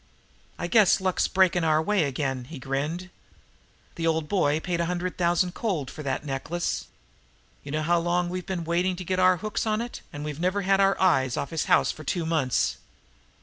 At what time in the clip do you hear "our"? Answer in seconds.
1.63-1.79, 9.19-9.37, 10.79-10.99